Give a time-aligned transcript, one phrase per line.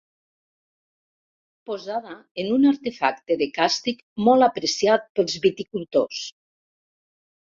[1.69, 2.13] Posada
[2.43, 6.23] en un artefacte de càstig molt apreciat pels viticultors.